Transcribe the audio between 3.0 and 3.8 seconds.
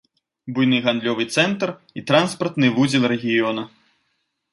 рэгіёна.